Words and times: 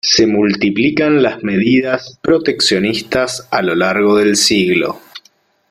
Se 0.03 0.25
multiplican 0.25 1.21
las 1.21 1.43
medidas 1.43 2.17
proteccionistas 2.23 3.47
a 3.51 3.61
lo 3.61 3.75
largo 3.75 4.15
del 4.17 4.35
siglo. 4.35 4.99